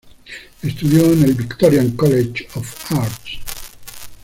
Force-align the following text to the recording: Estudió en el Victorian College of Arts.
Estudió 0.63 1.03
en 1.13 1.21
el 1.21 1.33
Victorian 1.35 1.91
College 1.91 2.47
of 2.55 2.91
Arts. 2.91 3.39